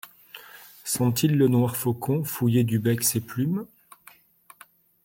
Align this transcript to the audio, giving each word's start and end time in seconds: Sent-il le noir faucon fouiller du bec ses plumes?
Sent-il 0.83 1.37
le 1.37 1.47
noir 1.47 1.75
faucon 1.77 2.23
fouiller 2.23 2.63
du 2.63 2.79
bec 2.79 3.03
ses 3.03 3.21
plumes? 3.21 3.67